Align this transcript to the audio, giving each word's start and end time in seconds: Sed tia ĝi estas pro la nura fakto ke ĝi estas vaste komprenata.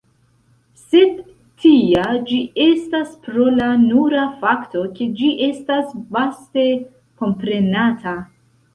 Sed 0.83 1.19
tia 1.65 2.05
ĝi 2.31 2.39
estas 2.65 3.13
pro 3.27 3.47
la 3.59 3.69
nura 3.83 4.25
fakto 4.43 4.85
ke 4.97 5.11
ĝi 5.23 5.33
estas 5.53 5.97
vaste 6.19 6.69
komprenata. 7.25 8.21